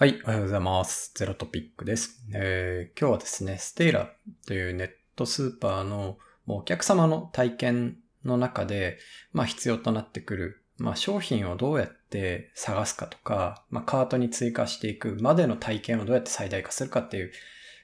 [0.00, 1.10] はい、おはようございます。
[1.16, 2.22] ゼロトピックです。
[2.32, 4.12] えー今日はですね、ステイラ
[4.46, 8.98] というネットスーパーのお客様の体験の中で、
[9.32, 17.32] まあ必要となってくる、まあ商品をどうやって探すかとか、まあカートに追加していくまでの体験をどうやって最大化するかっていう、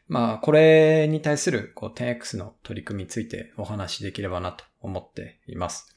[0.07, 5.93] まあこれに対するこう 10X の取り組みについてお話しできればなと思っています。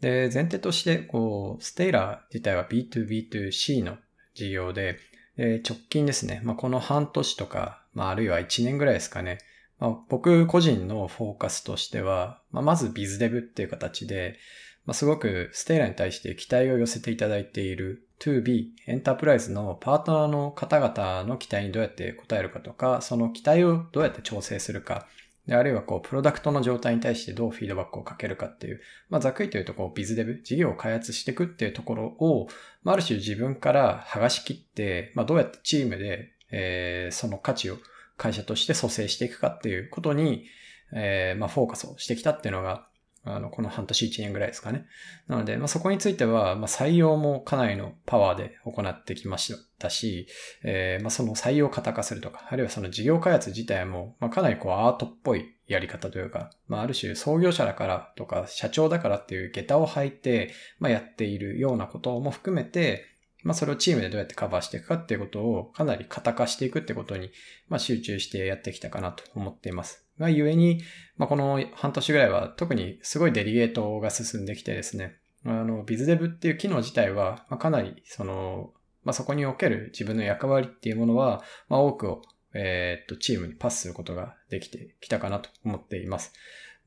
[0.00, 3.98] で、前提として、こう、ステイラ自体は B2B2C の
[4.32, 4.98] 事業で、
[5.36, 9.38] えー直近ですね、まあ、この半年とか、まあ、あるいは1年ぐらいですかね、
[9.78, 14.38] まあ、僕個人のフォーカスとしては、まあ、まずビズデブっていう形で、
[14.86, 25.06] まあ、すごくステイラに対して期待を寄せていただいている 2B、エンタープライズのパートナーの方々の期待にどうやって応えるかとか、その期待をどうやって調整するか、
[25.46, 28.80] であるいはこう、プロダクトの状態に対してどうフィードバックをかけるかっていう、
[29.10, 32.48] まあ、ざっくりというとこう、ビズデブ、事業を開発していくっていうところを、
[32.82, 37.78] まあ、ある種自分から剥がし切って、まあ、どうやってチームで、えーその価値を
[38.16, 40.46] 会社として蘇生していくかっていうことに、
[40.94, 42.86] えーまあ、フォーカスをしてきたっていうのが、
[43.24, 44.86] あの、この半年1年ぐらいですかね。
[45.28, 50.26] なので、まあ、そこについては、まあ、採用もかなりのパワーで行ってきましたし、
[50.62, 63.06] えーまあ、その採用型化するとか、あるいはその事業開発自体も、まあ、かなりこうアートっぽいやり方というか、まあ、ある種創業者だからとか、社長だからっていう下駄を履いて、まあ、やっているようなことも含めて、
[63.42, 67.30] まあ、それをチームでどうやってカバーしていくかっていうことをかなり型化していくってことに、
[67.68, 70.03] まあ、集中してやってきたかなと思っています。
[70.18, 70.82] がゆえに、
[71.16, 78.72] まあ、この半年ぐらいは特にすごいデリゲートが進んできてですね、あの、ビズデブっていう機能自体は、まあ、かなり、その、
[79.04, 82.22] まあ、そこにおける自分の役割っていうものは、まあ、多くを、
[82.54, 86.32] えーっと、チームにパスすることができてきたかなと思っています。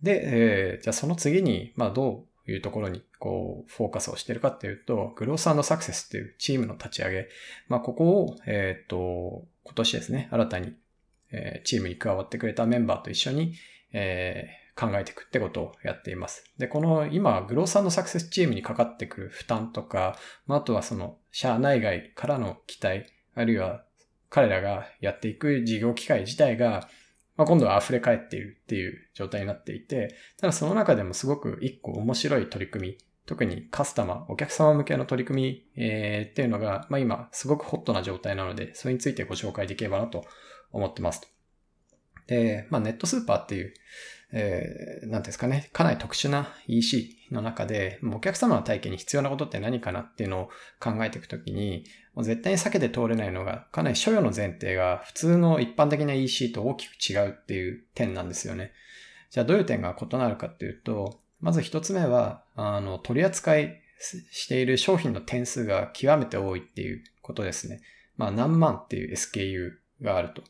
[0.02, 7.30] で、えーじゃあその次に、まあ、どういうところに、こう、フォーカスをしてるかっていうと、グロースサクセスっていうチームの立ち上げ、
[7.68, 10.74] まあ、ここを、えーっと、今年ですね、新たに、
[11.32, 13.54] えチームに加わってくれたメンバーと一緒に、
[13.94, 16.44] えー考えていくってことをやっています。
[16.60, 20.16] で、この今、グロースサクセスチームにかかってくる負担とか、
[20.46, 23.84] まあ、あとはその、社内外からの期待、あるいは
[24.30, 26.88] 彼らがやっていく事業機会自体が、
[27.36, 35.42] まあ、今度は溢れ返っているっていう状態になっていて、ただその中でもすごく一個面白い取り組み、特にカスタマー、お客様向けの取り組
[35.76, 40.26] み、えーっていうのが、まあ、今すごくホットな状態なので、それについてご紹介できればなと
[40.72, 41.28] 思ってますと。
[42.28, 43.74] で、まあ、ネットスーパーっていう、
[44.34, 58.74] えー、なんですかね、かなり特殊な EC の中で、お客様の体験に必要なことって何かなっていうのを考えていくときに、もう絶対に避けて通れないのが、かなり所与の前提が普通の一般的な EC と大きく違うっていう点なんですよね。
[59.30, 63.82] じゃあどういう点が異なるかっていうと、まず一つ目は、あの、取り扱い
[64.32, 67.82] している商品の点数が極めて多いっていうことですね。
[68.18, 69.72] まあ何万っていう SKU
[70.02, 70.44] があると。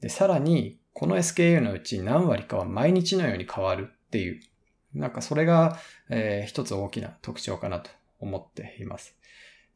[0.00, 4.40] で、さらに、この SKU のうち何割かは毎日のように変わるっていう、
[4.94, 5.78] なんかそれが、
[6.08, 9.16] えー一つ大きな特徴かなと思っています。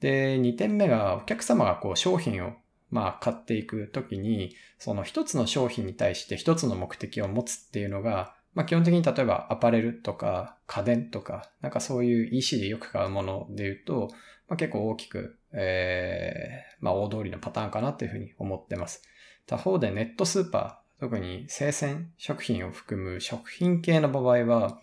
[0.01, 2.55] で、2点目がお客様がこう商品を
[2.91, 14.09] まあ買っていくときに、その一つの商品に対して一つの目的を持つっていうのが、まあ基本的に例えばアパレルとか家電とか、なんかそういう EC でよく買うもので言うと、
[14.49, 19.03] まあ結構大きく、えーまあ大通りのパターンかなっていうふうに思ってます。
[19.47, 24.79] 他方でネットスーパー、特に生鮮食品を含む食品系の場合は、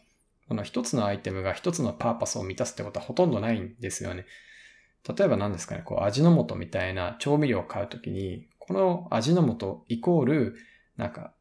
[0.47, 4.25] この一つのアイテムが一つのパーパスを満たすってことはほとんどないんですよね。
[5.07, 10.55] 例えば何ですかね、こう味の素みたいな調味料を買うときに、この味の素イコール、
[10.97, 11.33] なんか、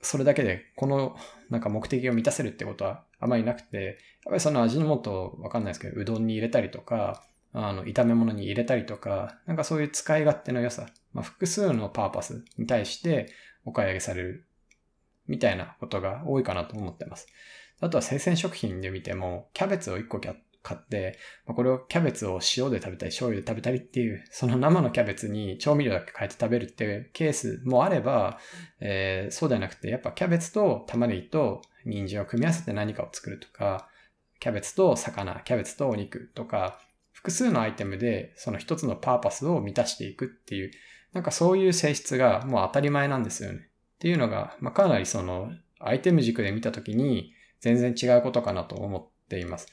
[0.00, 1.16] それだけでこの
[1.48, 3.94] なんか目的を満たせるってことはあまりなくて、やっ
[4.26, 7.22] ぱりその味の素わかんないですけど、うどんに入れたりとか、
[7.54, 13.32] あの、炒め物に入れたりとか、なんかそういう使い勝手の良さ、まあ、複数のパーパスに対して
[13.64, 14.46] お買い上げされる
[15.28, 17.28] みたいなことが多いかなと思ってます。
[17.80, 20.34] あとは生鮮食品で見ても、キャベツを1個買
[20.76, 28.38] って、まこれをキャベツを塩で食べたり、醤油で食べたりっていう、その生のキャベツに調味料だけ変えて食べるっていうケースもあれば、
[28.80, 33.88] えーそうではなくて、やっぱキャベツと玉ねぎと人参を組み合わせて何かを作るとか、
[34.40, 36.80] キャベツと魚、キャベツとお肉とか、
[37.24, 40.70] 複数のアイテムでその一つのパーパスを満たしていくっていう、
[41.14, 43.60] なんかそういう性質がもう当たり前なんですよね。
[43.60, 45.50] っていうのが、まあ、かなりその
[45.80, 49.68] アイテム軸で見たときに全然違うことかなと思っています。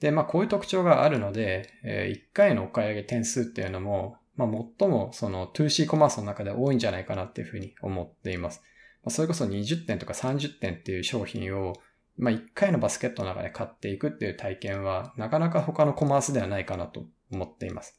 [0.00, 4.48] で、まあこういう特徴があるので、え1回のお買い上げ点数っていうのも、まあ
[4.78, 8.60] 最もその 2C コマースの中で多いんじゃないかなっていうふうに思っています。
[9.02, 11.72] まあ、それこそ20点とか30点っていう商品を
[12.18, 17.98] まあ、1回のバスケットの中で買っていくっていう体験は、なかなか他のコマースではないかなと思っています。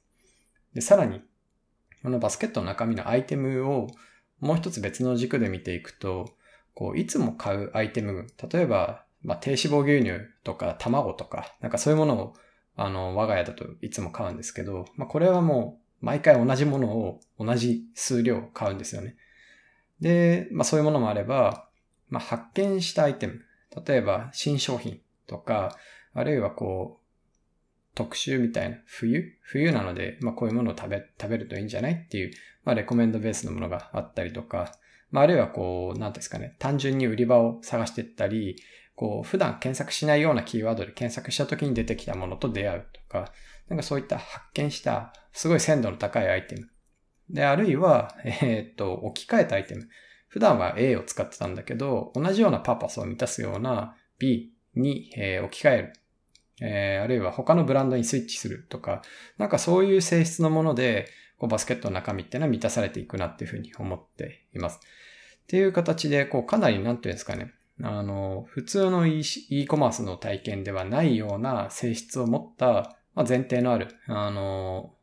[0.73, 1.21] で、さらに、
[2.03, 3.87] このバスケットの中身のアイテムを
[4.39, 6.33] もう一つ別の軸で見ていくと、
[6.73, 12.33] こう、いつも買うアイテム、例えば、まあ、低脂肪牛乳とか卵とか、なんかそういうものを、
[12.75, 19.15] あの、我が家だといつも買うんですけど、まあ、これはもう、毎回同じものを同じ数量買うんですよね。
[20.01, 21.69] で、まあ、そういうものもあれば、
[22.09, 23.39] まあ、発見したアイテム、
[23.85, 25.77] 例えば新商品とか、
[26.13, 29.37] あるいはこう、特集みたいな、冬？
[29.41, 32.31] 冬なので、まあこういうものを食べ、食べるといいんじゃないっていう、
[32.63, 34.73] まあレコメンドベースのものがあったりとか、
[35.11, 38.55] まああるいはこう、なんですかね、単純に売り場を探していったり、
[38.95, 43.31] こう、普段検索しないようなキーワードで検索した時に出てきたものと出会うとか、
[43.69, 46.67] なんかそういった発見した、すごい鮮度の高いアイテム。
[47.29, 49.87] で、あるいは、えー、っと、置き換えたアイテム。
[50.33, 55.93] 普段は A を使ってたんだけど、同じようなパーパスを満たすような B に、え、置き換える。
[56.59, 59.03] えー、あるいは他のブランドにスイッチするとか、
[59.37, 61.07] なんかそういう性質のもので、
[61.37, 64.79] こうバスケットの中身っていうのは満たされていくなっていうふうに思っています。
[65.43, 67.53] っていう形で、こうかなりなんていうんですかね、
[67.83, 74.95] あの、普通の e コマースの体験ではないような性質を持った、まあ、前提のある、あの、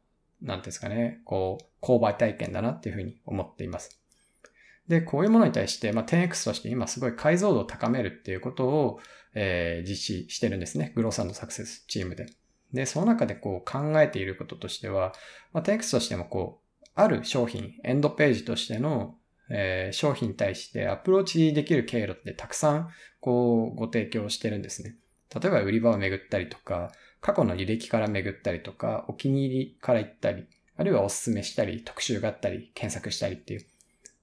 [0.43, 4.00] なんていうんですかね、こう、購買体験だなっていうふうに思っています。
[4.90, 8.98] で、こういうものに対して、まあ、10X として今すごい解像度を高めるっていうことを、
[9.34, 10.92] えー、実施してるんですね。
[10.96, 12.26] グローサンドサクセスチームで。
[12.72, 15.12] で、その中でこう考えていることとしては、
[15.52, 19.14] まあ、10X としてもこう、ある商品、エンドページとしての、
[19.48, 22.88] えー、商品に対してアプローチできる経路ってたくさん
[23.20, 24.96] こうご提供してるんですね。
[25.40, 26.90] 例えば売り場を巡ったりとか、
[27.20, 33.66] 過去の履歴から巡ったりとか、お気に入りから行ったり、あるいはおすすめしたり、特集があったり、検索したりっていう。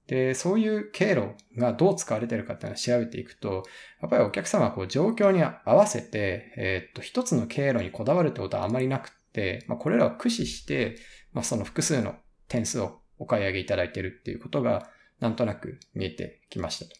[0.07, 3.63] で、そういう経路がどう使われてるかっていうのを調べていくと、
[4.01, 10.95] やっぱりお客様はこう状況に合わせて、えー、っと、一つの経路にこだわるってことはあまりなくって、まあ、これらを駆使して、
[11.33, 12.15] まあ、その複数の
[12.47, 14.89] 点数をお買い上げいただいてるっていうことが、
[15.19, 16.95] なんとなく見えてきましたと。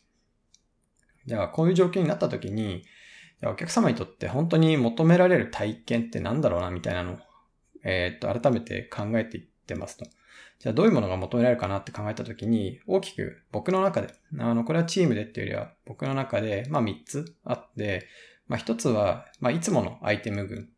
[1.25, 2.83] じゃあ、こういう状況になった時に、
[3.45, 7.17] お客様にとって本当に求められる体験って何だろうな、みたいなのを、
[7.83, 10.05] えー、っと、改めて考えていってますと。
[10.59, 18.07] じゃあどういうものが求められるかなって考えたときに、大きく僕の中で、あの、これはチームでっていうよりは、僕の中で、まあ3つあって、
[18.47, 20.69] まあ1つは、まあいつものアイテム群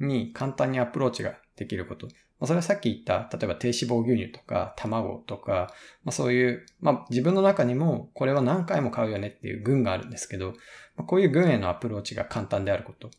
[0.00, 2.08] に簡単にアプローチができること。
[2.40, 5.72] まあ、それはさっき言った、例えば低脂肪牛乳とか卵とか、
[6.04, 10.54] まあそういう、まあ自分の中にもこれは何回も買うよねっていう群があるんですけど、
[10.96, 13.10] まあ、こういう群へのアプローチが簡単であること。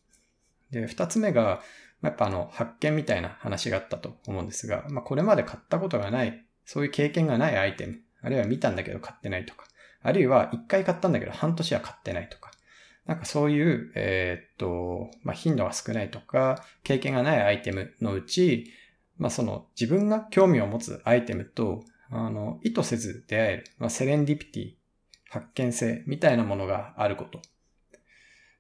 [0.72, 1.62] で、二つ目が、
[2.02, 9.66] まやっぱあの、発見みたいな話があったと思うんですが、まあ、これまで買ったことがない、そういう経験がないアイテム、あるいは見たんだけど買ってないとか、
[10.02, 12.52] あるいは一回買ったんだけど半年は買ってないとか、
[13.06, 18.72] なんかそういう、えー、っと、まあ、頻度が少ないとか、経験がないアイテムのうち、
[19.18, 24.74] まあ、その自分が興味を持つアイテムと、あの、意図せず出会える、まあ、セレンディピティ、
[25.30, 27.42] 発見性みたいなものがあること。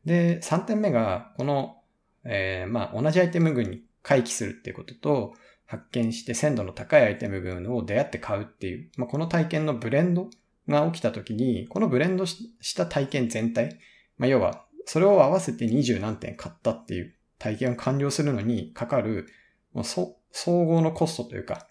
[0.06, 1.79] で、3点目が、この
[2.25, 5.33] えー、まあ、同じアイテム群に回帰するっていうことと、
[5.66, 10.31] 発見して鮮度の高いアイテム群を出会って買うっていう、まあ、この体験のブレンド
[10.68, 13.77] が起きた時に、このブレンドした体験全体、
[14.18, 19.27] まあ、要は、それを合わせて20何点買ったっていう体験を完了するのにかかる、
[19.74, 21.68] もう総合のコストというか、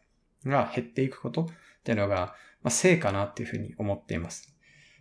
[0.47, 1.47] が減っていくことっ
[1.83, 4.55] ていうのが、まあ、成果なっていうふうに思っています。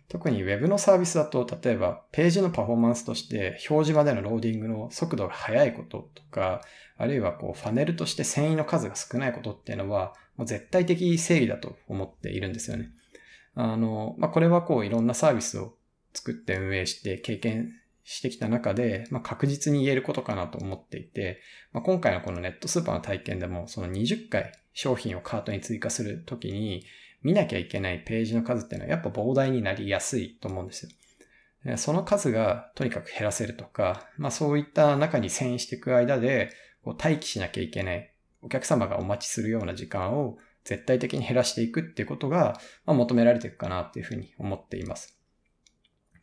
[0.08, 6.62] 特に Web のサービスだと、例えばページのパフォーマンスとして表示までのローディングの速度が速いこととか、
[6.96, 12.90] あるいはこうファネルとして繊維の数が少ないことっていうのは、もう絶対的正義だと思っているんですよね。
[13.54, 15.74] あの、まあ、これはこういろんなサービスを
[16.14, 17.72] 作って運営して経験
[18.04, 26.84] してきた中で、まあ、確実に言えることかなと思っていて、まあ、今回のこのネットスーパーの体験でも、その20回商品をカートに追加するときに、
[27.22, 31.76] 見なきゃいけないページの数っていうのはやっぱ膨大になりやすいと思うんですよ。
[31.76, 36.50] その数がとにかく減らせるとか、まあそういった中に遷移していく間で、
[36.82, 45.18] こう待機しなきゃいけない、お客様がお待ちするような時間を絶対的に減らしていくっていうことが、まあ、求められていくかなっていうふうに思っています。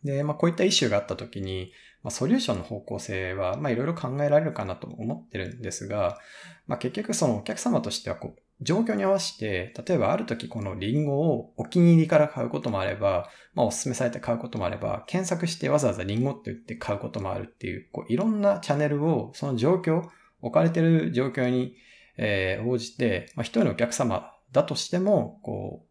[0.03, 1.71] で、まあこういったイシューがあった時に、
[2.03, 6.19] まあ、ソリューションの方向性は、まあいろいろ考えられるかなと思ってるんですが、
[6.67, 20.03] まあ結局そのお客様としてはこう、状況に合わせて、例えばある時このリンゴをお気に入りから買うこともあれば、まあお勧めされて買うこともあれば、検索してわざわざリンゴって言って買うこともあるっていう、こういろんなチャンネルを、その状況、
[20.41, 21.75] 置かれてる状況に、
[22.17, 25.85] えー、応じて、まあ一人のお客様だとしても、こ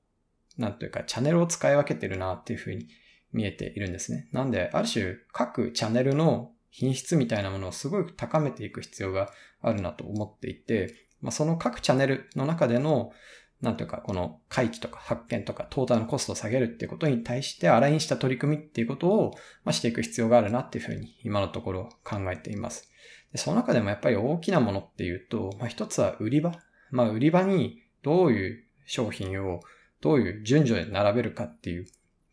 [0.59, 2.87] う、なんというかチャンネルを使い分けてるなっていうふうに
[3.33, 4.28] 見えているんですね。
[4.33, 9.30] なんで、ある種各チャンネルの品質みたいなものをすごい高めていく必要が
[9.61, 10.94] あるなと思っていて、
[11.25, 13.11] まあ、その各チャンネルの中での、
[13.62, 22.90] なんというか、この回帰とか発見とかトータルのコストを下げるっていうことに対してアラインした取り組みっていうことを、ま、していく必要があるなっていうふうに今のところ考えています。
[23.33, 26.52] でその中でもやっぱり大きなものっていうと、まあ、一つは売り場。
[26.90, 29.61] まあ、売り場にどういう商品を
[30.02, 31.87] どういう順序で並べるかっていう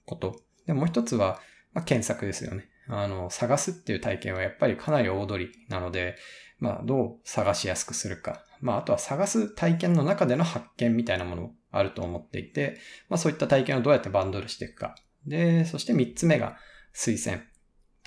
[0.05, 0.41] こと。
[0.67, 1.39] で、もう一つは、
[1.73, 2.67] まあ、検索ですよね。
[2.89, 6.17] あの、探すっていう体験はやっぱりかなり大取りなので、
[6.61, 8.43] まあ、どう探しやすくするか。
[8.61, 12.77] まあ、あとは探す体験の中での発見みたいなものあると思っていて、
[13.09, 14.95] まあ、そういった体験をどうやってバンドルしていくか。
[15.25, 16.55] で、そして三つ目が
[16.95, 17.43] 推薦。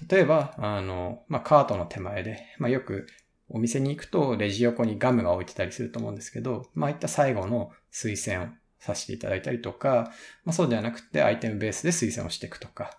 [0.09, 3.07] 例えば、あの、まあ、カートの手前で、まあ、よく
[3.49, 10.13] お店に行くとレジ横にガムが置いてたりすると思うんですけど、まあ、あいった最後の推薦をさせていただいたりとか、
[10.45, 12.99] まあ、そうではなくてアイテムベースで推薦をしていくとか、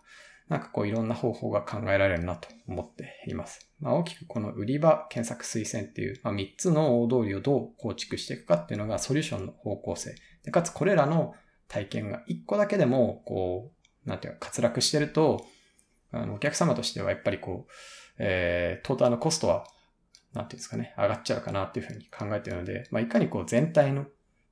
[0.50, 3.72] なんかこういろんな方法が考えられるなと思っています。
[3.80, 10.16] まあ、大きくこの売り場、検索推薦っていう、まあ、3つの大通りをどう構築していくかっていうのがソリューションの方向性。
[10.44, 11.34] でかつこれらの
[11.68, 13.72] 体験が1個だけでも、こ
[14.06, 15.46] う、なんていうか滑落してると、
[16.12, 17.72] あの、お客様としてはやっぱりこう、
[18.20, 19.66] えー、トータルのコストは、
[20.34, 24.06] なんていうんですかね、上がっちゃうかなっていうふうに考えているので、まあ、いかにこう全体の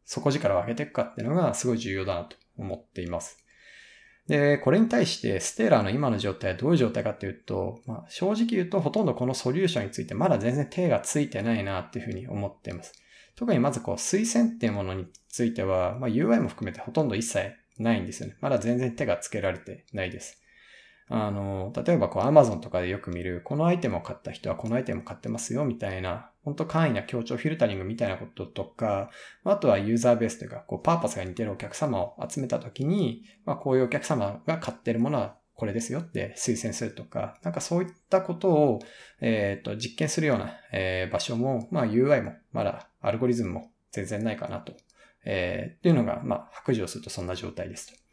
[0.06, 3.43] 底力を上げていくかっていうのがすごい重要だなと思っています。
[4.28, 12.94] で、これに対してステーラーの今の状態はどういう状態かっていうと、まあ、正直言うとほとんどこのソリューションについてまだ全然手がついてないなっていうふうに思っています。
[13.36, 18.38] 特にまずこう推薦っていうものについては、まあ、UI も含めてほとんど一切ないんですよね。
[18.40, 20.43] まだ全然手がつけられてないです。
[21.16, 29.12] あの、例えばこう Amazon とかでよく見る、このアイテムを買った人はこのアイテムを買ってますよみたいな、本当簡易な強調フィルタリングみたいなこととか、
[29.44, 38.80] あとはユーザーベースというか、こうパーパスが似てるお客様を集めたときに、まあこういうお客様が買ってるものはこれですよって推薦するとか、なんかそういったことを、
[39.22, 44.74] えっ、ー、と、実験するような、えー、場所も、まあ UI も、まだアルゴリズムも全然ないかなと。
[45.26, 48.04] えー、っていうのが、まあ白状するとそんな状態ですと。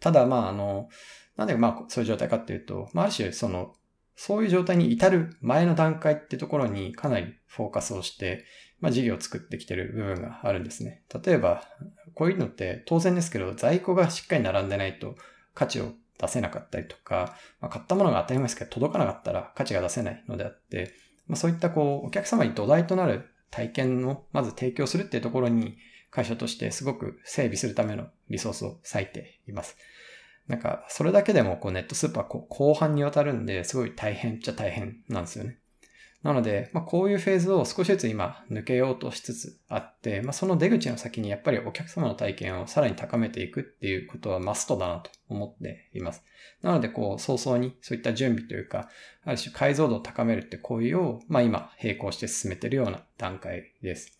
[0.00, 0.88] ただ、まああの、
[1.36, 3.74] なんでまあそういう状態かっていうと、まあある種その、
[4.14, 8.44] そういう状態に至る前の段階ってところにかなりフォーカスをして、
[8.80, 11.02] まあ事業を作ってきてる部分があるんですね。
[11.24, 11.62] 例えば、
[12.14, 15.16] こういうのって当然ですけど、在庫がしっかり並んでないと
[15.54, 20.94] 価値を出せなかったりとか、まあ、買ったものが当たり前ですけど届かなかったら価値が出せないのであって、
[21.26, 25.76] まあ、そういったこう、お客様に土台となる体験をまず提供するっていうところに
[26.10, 29.76] 会社としてすごく整備するためのリソースを割いています。
[30.48, 35.58] なんか、それだけでもこうネットスーパー後半にわたるんで、すごい大変っちゃ大変なんですよね。
[36.22, 46.24] なので、まあ、こういうフェーズを少しずつ今抜けようとしつつあって、まあ、その出口の先にやっぱりお客様の体験をさらに高めていくっていうことはマストだなと思っています。
[46.62, 48.88] なので、こう、早々にそういった準備というか、
[49.24, 54.18] ある種解像度を高めるって行為を、まあ、今、並行して進めてるような段階です。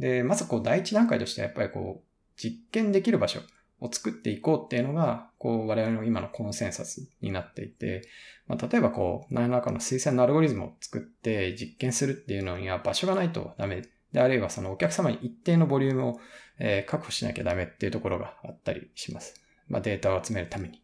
[0.00, 3.40] で、まずこう、第一段階としてはやっぱりこう、実験できる場所。
[3.80, 8.02] を作っていこうっていうのが、こう、我々の今のコンセンサスになっていて、
[8.46, 13.82] まあ、例えばこう、何らかの推薦のアルゴリズムを作って実験するっていうのには場所がないとダメ
[14.12, 16.20] で、あるいはそのお客様に一定のボリュームを、
[16.86, 19.40] 確保しなきゃダメっていうところがあったりします。
[19.68, 20.82] まあ、データを集めるために。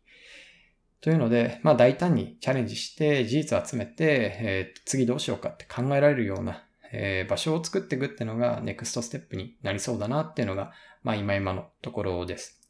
[1.00, 10.72] というので、まあ、大胆にチャレンジして事実を集めて、えー、次どうしようかって考えられるような、えー、場所を作っていくっていうのがネクストステップになりそうだなっていうのが、
[11.02, 12.63] まあ、今今のところです。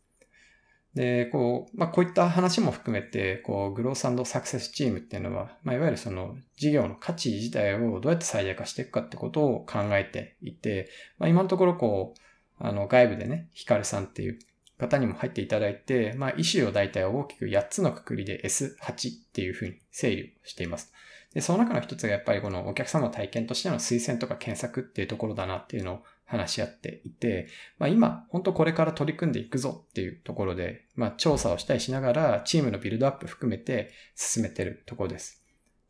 [0.95, 12.21] で、こう、まあ、こういった話も含めて、こう、グロースサクセスチームっていうのは、まあ、いわゆるその事業の価値自体をどうやって最大化していくかってことを考えていて、まあ、今のところこう、
[12.59, 14.39] あの、外部でね、ヒカルさんっていう
[14.79, 20.93] 方にも入っていただいて、まあ、イシューを大体大きく8つのくくりで S8 っていうふうに整理をしています。
[21.35, 35.45] で、その中の一つがやっぱりこのお客様体験としての推薦とか検索っていうところだなっていうのを話し合っていて、まあ今、本当これから取り組んでいくぞっていうところで、まあ調査をしたりしながら、チームのビルドアップ含めて進めてるところです。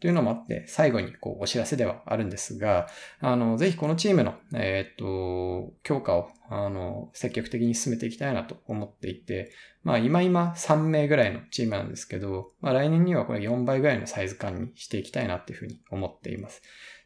[0.05, 2.88] というのもあって、最後にこうお知らせではあるんですが、
[3.21, 9.50] あの、ぜひこのチームの、えっ、と、強化を、あの、積極的に進めていきたいなと思っていて、
[9.83, 16.61] まあ今今3名ぐらいのチームなんですけど、まあ来年にはこれ4倍ぐらいのサイズ感にしていきたいなっていうふうに思っています。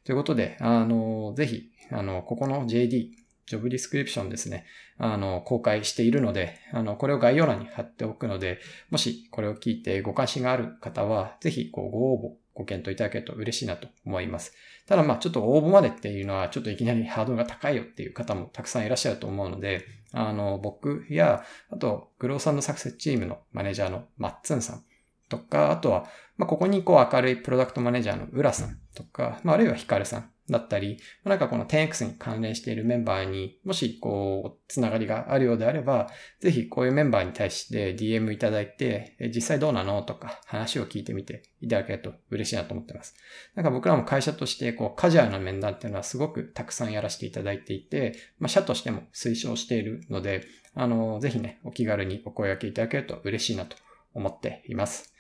[0.05, 3.11] ということで、あの、ぜひ、あの、ここの JD、
[3.47, 4.67] ジョブディスクリプションですね、
[4.99, 8.59] あの、公開しているので、あの、これを概要欄に貼っておくので、
[8.91, 14.53] もしこれを聞いてご関心がある方は、ぜひご応募、ご検討いただけると嬉しいなと思います。
[14.87, 24.85] ただまあちょっと応募までっていうのはちょっといきなりハードルが高いよっていう方もたくさんいらっしゃると思うので、あの、僕や、あと、グローサンドサクセスチームのマネージャーのマッツンさん
[25.29, 36.09] とか、あとは、まあ、ここにこう明るいプロダクトマネージャーの浦さんとか、まあ、あるいはヒカルさんだったり、なんかこの 10X に関連しているメンバーにもしこう、つながりがあるようであれば、
[36.41, 43.15] ぜひこういうメンバーに対して DM いただいて、実際どうなのとか話を聞いてみていただけると嬉しいなと思ってます。
[43.55, 53.77] なんか僕らも会社としてこう、カジュアルな面談っていうのはすごくたくさんやらせていただいていて、まあ社としても推奨しているので、あの、ぜひね、お気軽にお声掛けいただけると嬉しいなと
[54.15, 55.13] 思っています。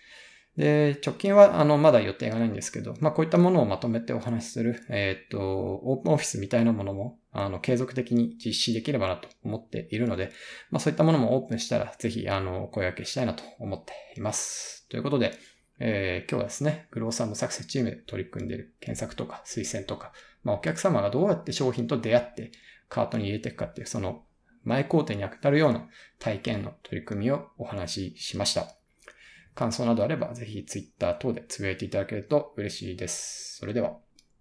[0.59, 10.33] で、直近は、あの、まだ予定がないんですけど、まあ、こういったものをまとめてお話しする、えっ、と、オープンオフィスみたいなものも、あの、継続的に実施できればなと思っているので、
[10.71, 14.88] まあ、そういったものもオープンしたら、ぜひ、あの、声掛けしたいなと思っています。
[14.88, 15.33] ということで、
[15.79, 20.12] えー、今日はですね、グローサーのサクセスチームで取り組んでいる検索とか推薦とか、
[20.43, 22.50] まあ、お客様がどうやって商品と出会って
[22.88, 24.25] カートに入れていくかっていう、その
[24.65, 25.87] 前工程に当たるような
[26.19, 28.77] 体験の取り組みをお話ししました。
[29.59, 33.57] 感想などあれば、ぜひ Twitter 等でつぶやいていただけると嬉しいです。
[33.57, 33.99] それでは。